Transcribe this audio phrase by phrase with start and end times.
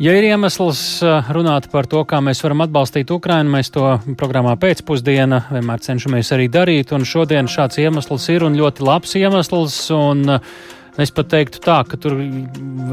[0.00, 3.84] Ja ir iemesls runāt par to, kā mēs varam atbalstīt Ukrainu, mēs to
[4.16, 6.94] programmā pēcpusdienā vienmēr cenšamies arī darīt.
[6.96, 9.76] Un šodien šāds iemesls ir un ļoti labs iemesls.
[9.92, 12.16] Un, uh, Es pat teiktu tā, ka tur,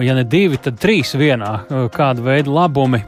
[0.05, 1.51] ja ne divi, tad trīs vienā
[1.93, 3.01] kāda veida labumi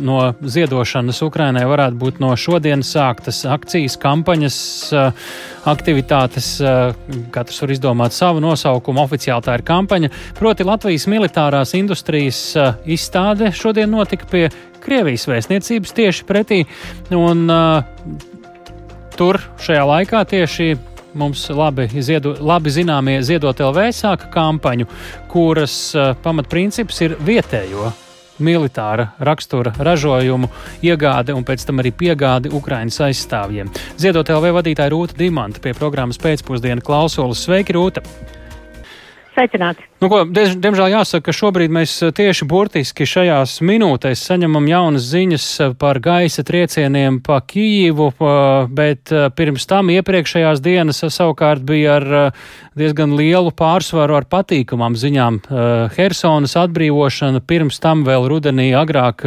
[0.00, 4.56] no ziedošanas Ukrainai varētu būt no šodienas sāktas akcijas, kampaņas,
[5.70, 6.48] aktivitātes.
[7.34, 9.04] Katrs var izdomāt savu nosaukumu.
[9.04, 10.10] Oficiāli tā ir kampaņa.
[10.38, 12.40] Proti Latvijas militārās industrijas
[12.88, 14.48] izstāde šodien notika pie
[14.80, 16.64] Krievijas vēstniecības tieši pretī.
[17.12, 17.44] Un,
[19.20, 20.70] Tur šajā laikā tieši
[21.14, 24.86] mums labi, ziedu, labi zināmie Ziedot LV sāka kampaņu,
[25.30, 27.90] kuras uh, pamatprincips ir vietējo
[28.40, 30.48] militāra rakstura ražojumu
[30.86, 33.70] iegāde un pēc tam arī piegāde Ukraiņas aizstāvjiem.
[34.00, 37.44] Ziedot LV vadītāja Rūta Dimanta pie programmas pēcpusdienu klausulas.
[37.44, 38.04] Sveiki, Rūta!
[39.36, 39.89] Sveicināti!
[40.00, 45.48] Nu, ko, diemžēl jāsaka, ka šobrīd mēs eh, tieši burtiski šajās minūtēs saņemam jaunas ziņas
[45.60, 48.06] eh, par gaisa triecieniem pa Kīvu,
[48.72, 52.08] bet eh, pirms tam iepriekšējās dienas savukārt bija ar
[52.80, 55.40] diezgan lielu pārsvaru ar patīkamām ziņām.
[55.92, 59.26] Hersonas atbrīvošana, pirms tam vēl rudenī agrāk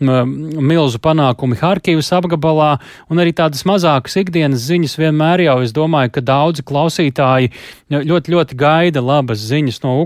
[0.00, 2.76] milzu panākumi Harkivas apgabalā
[3.12, 7.52] un arī tādas mazākas ikdienas ziņas vienmēr jau es domāju, ka daudzi klausītāji
[7.92, 10.05] ļoti, ļoti gaida labas ziņas no Ukrainas,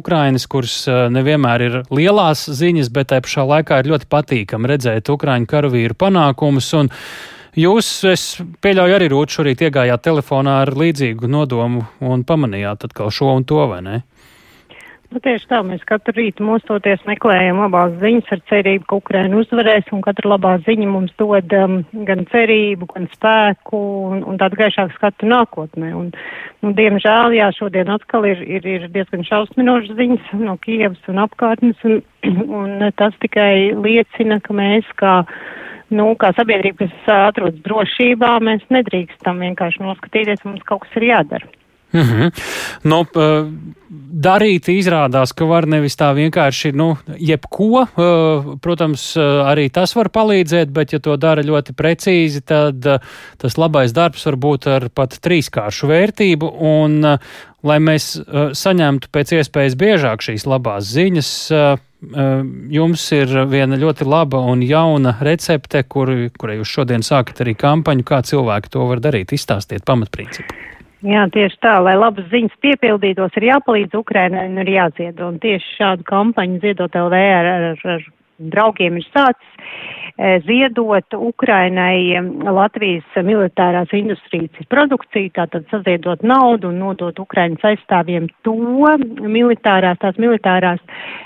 [0.51, 5.51] kuras eh, nevienmēr ir lielās ziņas, bet tai pašā laikā ir ļoti patīkami redzēt Ukraiņu
[5.51, 6.73] karavīru panākumus.
[7.59, 8.25] Jūs, es
[8.63, 13.65] pieļauju, arī rūt šorīt iegājāt telefonā ar līdzīgu nodomu un pamanījāt atkal šo un to,
[13.73, 13.97] vai ne?
[15.11, 19.89] Nu, tieši tā, mēs katru rītu mostoties meklējam labās ziņas ar cerību, ka Ukraina uzvarēs,
[19.91, 23.81] un katra labā ziņa mums dod um, gan cerību, gan spēku
[24.13, 25.91] un, un tādu gaišāku skatu nākotnē.
[25.99, 26.13] Un,
[26.63, 31.83] nu, diemžēl, jā, šodien atkal ir, ir, ir diezgan šausminošas ziņas no Kievas un apkārtnes,
[31.91, 31.99] un,
[32.63, 35.17] un tas tikai liecina, ka mēs kā
[35.91, 41.51] nu, kā sabiedrība, kas atrodas drošībā, mēs nedrīkstam vienkārši noskatīties, mums kaut kas ir jādara.
[41.93, 42.33] Mm -hmm.
[42.83, 43.05] nu,
[44.23, 47.87] darīt izrādās, ka var nevis tā vienkārši, nu, jebko,
[48.63, 52.87] protams, arī tas var palīdzēt, bet ja to dara ļoti precīzi, tad
[53.39, 57.19] tas labais darbs var būt ar pat trīskāršu vērtību, un
[57.63, 61.31] lai mēs saņemtu pēc iespējas biežāk šīs labās ziņas,
[62.71, 68.07] jums ir viena ļoti laba un jauna recepte, kur, kurai jūs šodien sākat arī kampaņu,
[68.07, 69.35] kā cilvēki to var darīt.
[69.37, 70.70] Izstāstiet pamatprincipu.
[71.01, 75.31] Jā, tieši tā, lai labas ziņas piepildītos, ir jāpalīdz Ukrainai un ir jāziedo.
[75.33, 78.05] Un tieši šādu kampaņu ziedot LV ar, ar, ar
[78.53, 79.55] draugiem ir sācis.
[80.21, 82.13] E, ziedot Ukrainai
[82.45, 88.53] Latvijas militārās industrijas produkciju, tātad saziedot naudu un nodot Ukrainas aizstāvjiem to
[89.25, 90.83] militārās, tās militārās,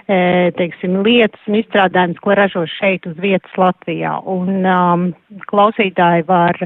[0.06, 4.12] e, teiksim, lietas un izstrādājumus, ko ražo šeit uz vietas Latvijā.
[4.31, 5.09] Un um,
[5.50, 6.62] klausītāji var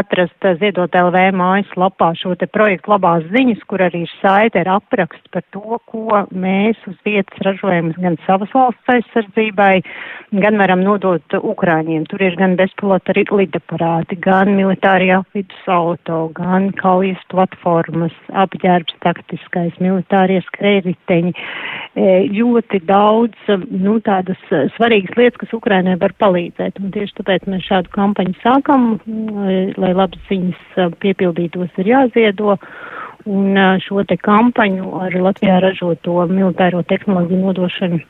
[0.00, 4.78] atrast ziedot LV mājas lapā šo te projektu labās ziņas, kur arī ir saite ar
[4.78, 9.74] aprakstu par to, ko mēs uz vietas ražojam gan savas valsts aizsardzībai,
[10.40, 12.04] gan varam nodot Ukrainas Ukrāņiem.
[12.06, 20.38] Tur ir gan bezpilota lidaparāti, gan militārie apvidus auto, gan kaujas platformas, apģērbs taktiskais, militārie
[20.46, 21.34] skrējriteņi.
[21.34, 24.38] E, ļoti daudz nu, tādas
[24.76, 26.78] svarīgas lietas, kas Ukrainai var palīdzēt.
[26.78, 28.88] Un tieši tāpēc mēs šādu kampaņu sākam,
[29.74, 32.60] lai labas ziņas piepildītos ir jāziedo.
[33.26, 38.06] Un šo te kampaņu ar Latvijā ražoto militāro tehnoloģiju nodošanu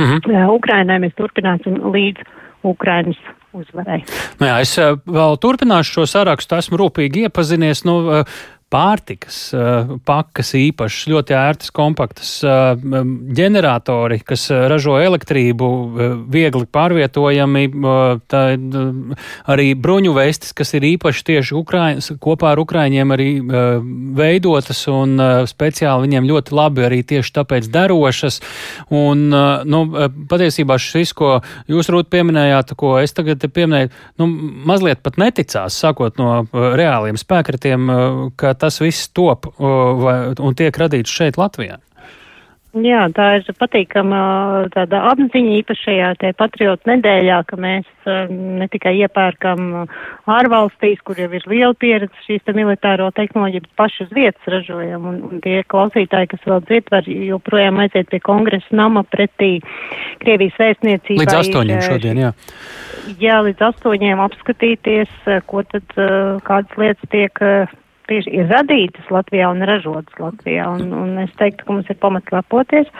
[0.00, 0.48] Mm -hmm.
[0.48, 2.20] Ukrainai mēs turpināsim līdz
[2.66, 3.18] Ukrainas
[3.56, 4.02] uzvarai.
[4.40, 7.84] Nu jā, es eh, vēl turpināšu šo sarakstu, esmu rūpīgi iepazinies.
[7.88, 8.40] Nu, eh,
[8.70, 15.68] pārtikas eh, pakas īpašas, ļoti ērtas, kompaktas ģeneratori, kas ražo elektrību,
[16.30, 17.64] viegli pārvietojami,
[18.30, 18.42] tā,
[19.50, 23.28] arī bruņu vestes, kas ir īpaši tieši Ukraiņas, kopā ar Ukraiņiem arī
[24.16, 25.16] veidotas un
[25.50, 28.40] speciāli viņiem ļoti labi arī tieši tāpēc darošas.
[28.94, 29.82] Un, nu,
[30.30, 31.38] patiesībā šis, ko
[31.70, 33.90] jūs, Rūt, pieminējāt, ko es tagad pieminēju,
[34.20, 34.28] nu,
[34.68, 37.90] mazliet pat neticās, sākot no reāliem spēkratiem,
[38.38, 41.80] ka tas viss top un tiek radīts šeit Latvijā?
[42.70, 44.18] Jā, tā ir patīkama
[44.70, 47.88] tāda apziņa īpašajā te patriotu nedēļā, ka mēs
[48.30, 49.88] ne tikai iepērkam
[50.30, 55.08] ārvalstīs, kur jau ir liela pieredze šīs te militāro tehnoloģiju, bet paši uz vietas ražojam.
[55.10, 59.56] Un, un tie klausītāji, kas vēl dzird, var joprojām aiziet pie kongresa nama pretī
[60.22, 61.24] Krievijas vēstniecībai.
[61.24, 62.32] Līdz astoņiem šodien, jā.
[63.18, 65.20] Jā, līdz astoņiem apskatīties,
[65.50, 65.90] ko tad,
[66.46, 67.34] kādas lietas tiek
[68.10, 70.68] tieši ir radītas Latvijā un ražotas Latvijā.
[70.76, 72.90] Un, un es teiktu, ka mums ir pamats lepoties.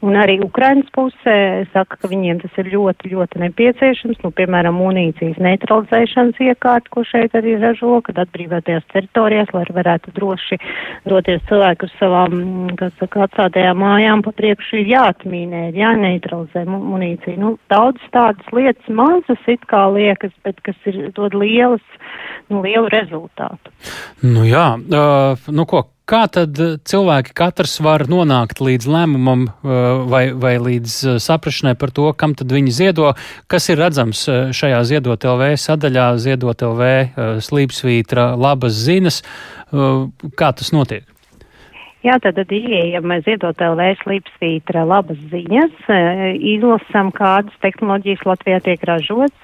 [0.00, 4.22] Un arī Ukrainas pusē saka, ka viņiem tas ir ļoti, ļoti nepieciešams.
[4.24, 10.56] Nu, piemēram, munīcijas neutralizēšanas iekārta, ko šeit arī ražo, kad atbrīvotajās teritorijās, lai varētu droši
[11.10, 12.38] doties cilvēku uz savām,
[12.80, 17.36] kas saka, atstātajām mājām pa priekšu ir jāatmīnē, ir jāneutralizē munīcija.
[17.40, 21.84] Nu, daudz tādas lietas mazas it kā liekas, bet kas ir dod lielas,
[22.48, 23.72] nu, lielu rezultātu.
[24.24, 26.58] Nu jā, uh, nu ko, Kā tad
[26.90, 29.44] cilvēki katrs var nonākt līdz lēmumam
[30.10, 33.12] vai, vai līdz saprašanai par to, kam tad viņi ziedo,
[33.46, 36.90] kas ir redzams šajā ziedot LV sadaļā, ziedot LV
[37.46, 39.20] slīpsvītra labas ziņas,
[40.34, 41.06] kā tas notiek?
[42.02, 45.94] Jā, tad ieejam ziedot LV slīpsvītra labas ziņas,
[46.56, 49.36] izlasam, kādas tehnoloģijas Latvijā tiek ražotas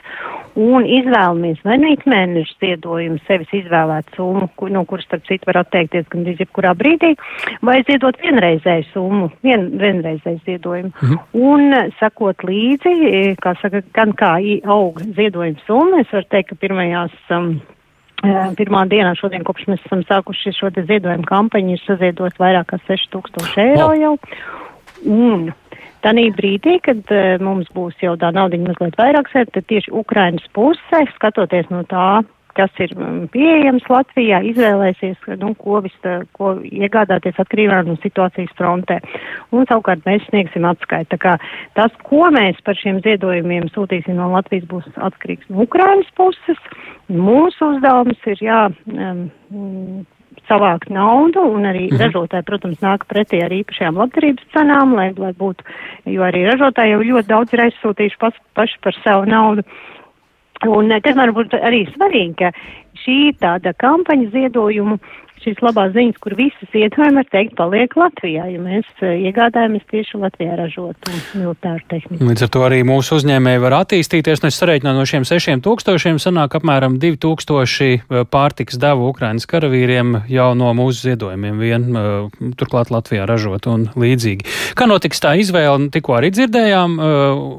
[0.57, 5.61] un izvēlamies vai nu ikmēneša ziedojumu, sevis izvēlēt summu, kur, no kuras, starp citu, var
[5.63, 7.13] atteikties gan jebkurā brīdī,
[7.67, 10.93] vai ziedot vienreizēju summu, vien, vienreizēju ziedojumu.
[10.97, 11.23] Mhm.
[11.47, 17.17] Un sakot līdzi, kā saka, gan kā aug ziedojuma summa, es varu teikt, ka pirmajās.
[17.31, 17.57] Um,
[18.57, 23.61] Pirmā dienā, šodien, kopš mēs esam sākuši šo ziedojumu kampaņu, ir saziedot vairāk kā 6000
[23.61, 24.15] eiro jau.
[25.05, 25.51] Un
[26.05, 30.47] Tanī brīdī, kad uh, mums būs jau tā naudiņa mazliet vairāk sēt, tad tieši Ukrainas
[30.57, 32.23] puse, skatoties no tā,
[32.57, 32.93] kas ir
[33.35, 35.97] pieejams Latvijā, izvēlēsies, nu, ko, vis,
[36.37, 38.99] ko iegādāties atkarībā no situācijas frontē.
[39.55, 41.11] Un savukārt mēs sniegsim atskaiti.
[41.15, 41.37] Tā kā
[41.79, 46.61] tas, ko mēs par šiem ziedojumiem sūtīsim no Latvijas, būs atkarīgs no Ukrainas puses.
[47.13, 48.67] Mūsu uzdevums ir jā.
[48.89, 50.07] Um,
[50.49, 52.01] savākt naudu, un arī mhm.
[52.03, 55.67] ražotāji, protams, nāk pretī ar īpašajām labdarības cenām, lai, lai būtu,
[56.13, 59.67] jo arī ražotāji jau ļoti daudz ir aizsūtījuši pas, paši par savu naudu.
[60.67, 62.53] Un kas man būtu arī svarīgi, ka
[63.05, 64.99] šī tāda kampaņa ziedojumu
[65.47, 70.21] šīs labās ziņas, kur visas ietvaram, var teikt, paliek Latvijā, ja mēs eh, iegādājamies tieši
[70.21, 72.19] Latvijā ražotu militāru tehniku.
[72.27, 74.43] Līdz ar to arī mūsu uzņēmēji var attīstīties.
[74.43, 79.47] Nu, es sareiķināju no šiem sešiem tūkstošiem, sanāk apmēram divi tūkstoši eh, pārtiks devu Ukrainas
[79.51, 84.49] karavīriem jau no mūsu ziedojumiem vien, eh, turklāt Latvijā ražot un līdzīgi.
[84.79, 86.97] Kā notiks tā izvēle, tikko arī dzirdējām,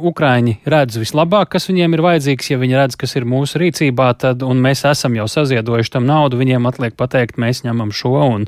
[0.08, 4.44] Ukraiņi redz vislabāk, kas viņiem ir vajadzīgs, ja viņi redz, kas ir mūsu rīcībā, tad,
[4.46, 8.48] un mēs esam jau saziedojuši tam naudu, viņiem atliek pateikt, mēs ņemam šo, un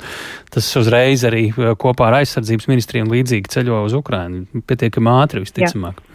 [0.54, 4.46] tas uzreiz arī eh, kopā ar aizsardzības ministriem līdzīgi ceļo uz Ukrainu.
[4.68, 6.00] Pietiekami ātri, visticamāk.
[6.04, 6.10] Jā.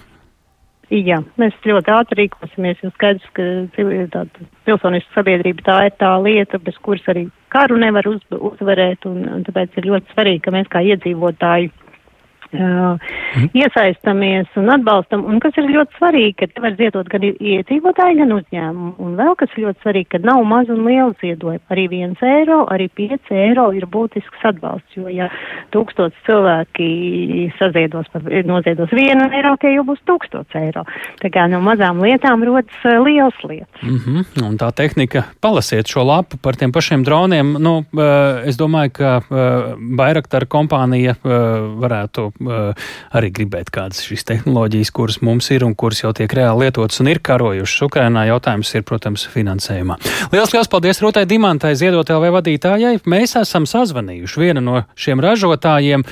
[0.92, 4.24] Jā, mēs ļoti ātri rīkosimies, jo skaidrs, ka
[4.68, 7.24] pilsoniska sabiedrība tā ir tā lieta, bez kuras arī
[7.54, 11.72] karu nevar uz, uzvarēt, un, un tāpēc ir ļoti svarīgi, ka mēs kā iedzīvotāji
[12.52, 13.00] uh,
[13.36, 13.48] mm.
[13.56, 15.24] iesaistamies un atbalstam.
[15.28, 18.94] Un kas ir ļoti svarīgi, ka te var ziedot gan iedzīvotāji, gan uzņēmumu.
[19.04, 21.62] Un vēl kas ir ļoti svarīgi, ka nav maz un liela ziedojuma.
[21.74, 25.30] Arī viens eiro, arī pieci eiro ir būtisks atbalsts, jo ja
[25.74, 28.10] tūkstots cilvēki saziedos,
[28.46, 30.84] noziedos vienu eiro, tie jau būs tūkstots eiro.
[31.22, 33.82] Tā kā no mazām lietām rodas uh, liels lietas.
[33.82, 34.44] -hmm.
[34.44, 37.56] Un tā tehnika, palasiet šo lapu par tiem pašiem droniem.
[37.58, 45.20] Nu, uh, es domāju, ka uh, Bairaktar kompānija varētu arī gribēt kādas šīs tehnoloģijas, kuras
[45.24, 48.26] mums ir un kuras jau tiek reāli lietotas un ir karojušas Ukrainā.
[48.28, 49.98] Jautājums ir, protams, finansējumā.
[50.32, 52.96] Lielas, liels paldies Rūtai Dimantai, Ziedot LV vadītājai.
[53.10, 56.04] Mēs esam sazvanījuši vienu no šiem ražotājiem.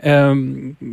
[0.00, 0.44] Um,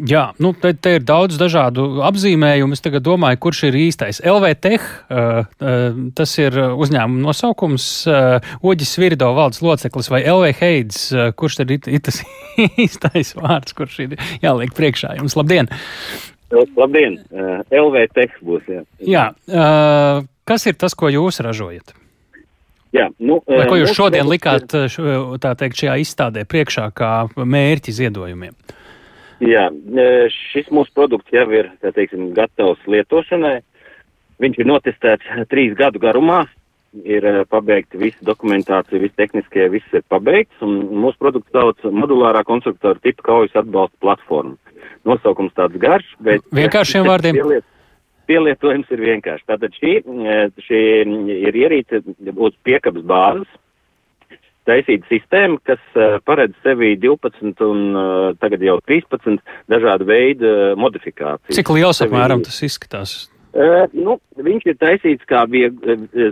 [0.09, 2.75] jā, nu, te, te ir daudz dažādu apzīmējumu.
[2.75, 4.19] Es tagad domāju, kurš ir īstais.
[4.19, 11.05] LVTech, uh, uh, tas ir uzņēmuma nosaukums, uh, Oģis Virdo valdes loceklis vai LV Heids,
[11.15, 12.19] uh, kurš tad ir, ir tas
[12.85, 15.35] īstais vārds, kurš ir jāliek priekšā jums.
[15.39, 15.69] Labdien!
[16.51, 17.19] Labdien!
[17.27, 18.67] Uh, LV Tech būs.
[18.71, 18.83] Jā.
[19.03, 21.95] jā uh, kas ir tas, ko jūs ražojat?
[22.95, 28.55] Jā, nu, Vai ko jūs šodien likāt tā teikt, šajā izstādē priekšā kā mērķi ziedojumiem?
[29.43, 29.67] Jā,
[30.33, 33.59] šis mūsu produkts jau ir, teiksim, gatavs lietošanai.
[34.41, 36.45] Viņš ir notestēts trīs gadu garumā,
[37.05, 42.97] ir pabeigta visa dokumentācija, viss tehniskie, viss ir pabeigts, un mūsu produkts sauc modulārā konstruktora
[43.03, 44.55] tipa kaujas atbalsta platforma
[45.07, 46.45] nosaukums tāds garš, bet.
[46.55, 47.39] Vienkāršiem vārdiem.
[47.39, 47.67] Pieliet,
[48.27, 49.47] pielietojums ir vienkārši.
[49.49, 49.93] Tātad šī,
[50.67, 50.81] šī
[51.47, 52.03] ir ierīce
[52.33, 53.55] uz piekabas bāzes.
[54.67, 59.39] Taisīta sistēma, kas uh, paredz sevī 12 un uh, tagad jau 13
[59.71, 61.55] dažādu veidu modifikācijas.
[61.55, 63.15] Cik liels apmēram tas izskatās?
[63.57, 65.71] Uh, nu, viņš ir taisīts kā bija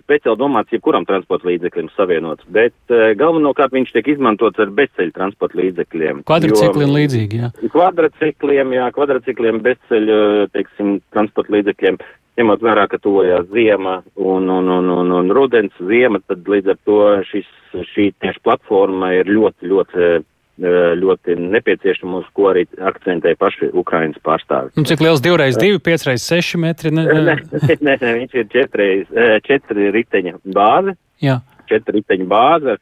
[0.03, 5.58] speciāli domāts jebkuram transporta līdzeklim savienots, bet uh, galvenokārt viņš tiek izmantots ar bezceļu transporta
[5.58, 6.22] līdzekļiem.
[6.29, 7.50] Kvadricikliem līdzīgi, jā.
[7.74, 10.20] Kvadricikliem, jā, kvadricikliem, bezceļu,
[10.53, 11.98] teiksim, transporta līdzekļiem.
[12.36, 16.79] Ņemot vērā, ka tuvojās ziema un, un, un, un, un rudens ziema, tad līdz ar
[16.86, 17.01] to
[17.32, 17.50] šis,
[17.96, 20.10] šī tieši platforma ir ļoti, ļoti
[20.56, 24.72] ļoti nepieciešama, uz ko arī akcentē paši Ukrainas pārstāvi.
[24.80, 26.94] Un cik liels divreiz divi, piecreiz seši metri?
[26.96, 27.36] Ne, ne,
[27.82, 29.10] ne, ne viņš ir četreiz,
[29.48, 30.96] četri riteņa bāze.
[31.24, 31.42] Jā.
[31.68, 32.78] Četri riteņa bāze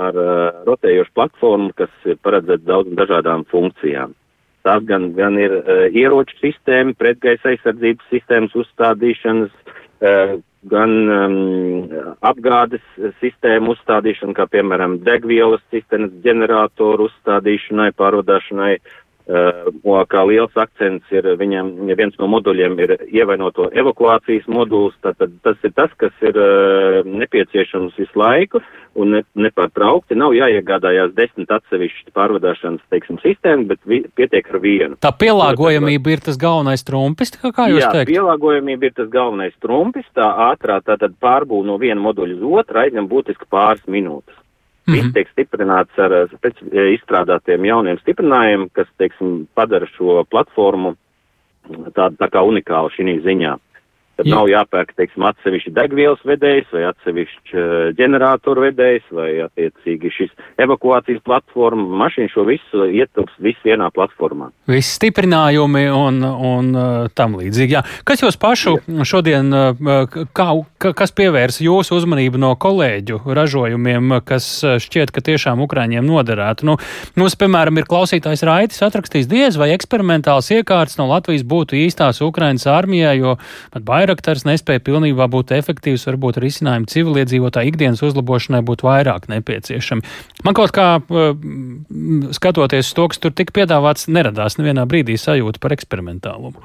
[0.00, 4.14] ar uh, rotējošu platformu, kas ir paredzēta daudzām dažādām funkcijām.
[4.66, 10.38] Tās gan, gan ir uh, ieroču sistēma, pretgaisa aizsardzības sistēmas uzstādīšanas, uh,
[10.70, 11.36] gan um,
[12.22, 12.84] apgādes
[13.18, 19.01] sistēmu uzstādīšanu, kā piemēram degvielas cisternas ģeneratoru uzstādīšanai, pārvadāšanai, uh,
[19.32, 25.16] Uh, kā liels akcents ir viņam, ja viens no moduļiem ir ievainoto evakuācijas moduls, tad,
[25.22, 28.60] tad tas ir tas, kas ir uh, nepieciešams visu laiku
[28.98, 30.18] un ne, nepārtraukti.
[30.20, 35.00] Nav jāiegādājās desmit atsevišķi pārvadāšanas, teiksim, sistēmu, bet vi, pietiek ar vienu.
[35.00, 38.12] Tā pielāgojamība ir tas galvenais trumpis, kā, kā jūs Jā, teikt?
[38.12, 43.08] pielāgojamība ir tas galvenais trumpis, tā ātrā tātad pārbūv no viena moduļa uz otru aizņem
[43.08, 44.41] būtiski pāris minūtes.
[44.86, 45.02] Mm -hmm.
[45.02, 46.12] Viss tiek stiprināts ar
[46.92, 50.96] izstrādātiem jauniem stiprinājumiem, kas, teiksim, padara šo platformu
[51.94, 53.58] tādu tā kā unikālu šī ziņā.
[54.12, 54.36] Tad Jā.
[54.36, 61.22] nav jāpērk, teiksim, atsevišķi degvielas vedējs vai atsevišķi uh, ģeneratoru vedējs vai attiecīgi šis evakuācijas
[61.24, 61.86] platforma.
[62.02, 64.50] Mašīna šo visu ietilps visu vienā platformā.
[64.68, 67.76] Visi stiprinājumi un, un uh, tam līdzīgi.
[67.78, 67.80] Jā.
[68.04, 69.06] Kas jūs pašu Jā.
[69.08, 70.04] šodien, uh,
[70.36, 70.48] kā,
[71.00, 74.50] kas pievērs jūsu uzmanību no kolēģu ražojumiem, kas
[74.84, 76.68] šķiet, ka tiešām Ukraiņiem noderētu?
[76.68, 76.76] Nu,
[77.16, 82.68] mums, piemēram, ir klausītājs Raitis atrakstījis diez vai eksperimentāls iekārts no Latvijas būtu īstās Ukrainas
[82.68, 83.38] armijai, jo
[83.72, 90.02] pat baigi Bairaktars nespēja pilnībā būt efektīvs, varbūt risinājumi civiliedzīvotāju ikdienas uzlabošanai būtu vairāk nepieciešami.
[90.42, 90.86] Man kaut kā
[92.34, 96.58] skatoties uz to, kas tur tika piedāvāts, neradās nevienā brīdī sajūta par eksperimentālumu.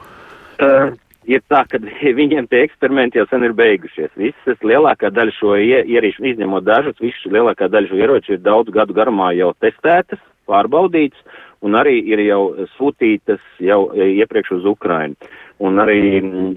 [0.58, 0.96] Uh.
[1.28, 1.76] Ir tā, ka
[2.22, 4.14] viņiem tie eksperimenti jau sen ir beigušies.
[4.16, 8.96] Visas lielākā daļa šo ierīču, izņemot dažus, visas lielākā daļa šo ieroču ir daudz gadu
[8.96, 11.20] garumā jau testētas, pārbaudītas,
[11.68, 12.42] un arī ir jau
[12.78, 15.20] sūtītas jau iepriekš uz Ukrainu
[15.64, 16.00] un arī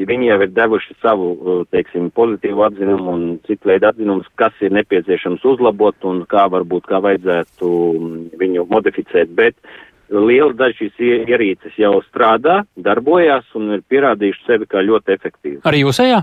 [0.07, 4.75] viņi jau ir devuši savu, uh, teiksim, pozitīvu atzinumu un citu veidu atzinumus, kas ir
[4.77, 9.57] nepieciešams uzlabot un kā varbūt, kā vajadzētu um, viņu modificēt, bet
[10.11, 15.61] liela daļa šīs ierīces jau strādā, darbojās un ir pierādījuši sevi kā ļoti efektīvi.
[15.69, 16.23] Arī jūsējā?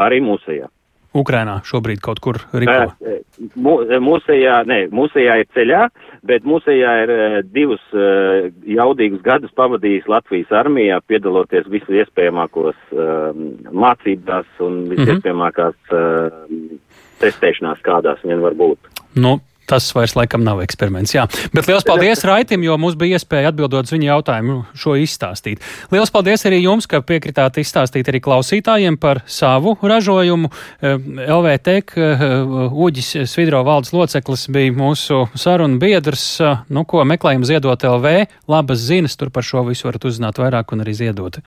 [0.00, 0.70] Arī mūsējā.
[1.16, 2.92] Ukrainā šobrīd kaut kur ripo?
[3.58, 5.82] Mūsējā, nē, mūsējā ir ceļā,
[6.28, 7.12] bet mūsējā ir
[7.50, 7.82] divus
[8.68, 12.78] jaudīgus gadus pavadījis Latvijas armijā, piedaloties visu iespējamākos
[13.72, 16.80] mācībās un visiespējamākās mm -hmm.
[17.24, 18.78] testēšanās, kādās vien var būt.
[19.18, 19.38] Nu,
[19.70, 21.14] tas vairs laikam nav eksperiments.
[21.14, 21.26] Jā.
[21.54, 25.62] Bet liels paldies Raitim, jo mums bija iespēja atbildot uz viņa jautājumu šo izstāstīt.
[25.94, 30.50] Liels paldies arī jums, ka piekritāt izstāstīt arī klausītājiem par savu ražojumu.
[30.80, 30.96] Eh,
[31.30, 32.24] LVT eh,
[32.70, 36.24] Uģis Svidro valdes loceklis bija mūsu sarunu biedrs.
[36.42, 38.14] Eh, nu, ko meklējam ziedot LV,
[38.50, 41.38] labas zinas, tur par šo visu varat uzzināt vairāk un arī ziedot.